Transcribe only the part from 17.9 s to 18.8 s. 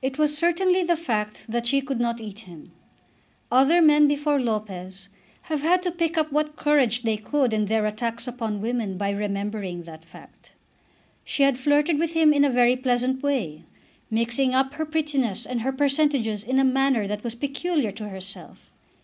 to herself.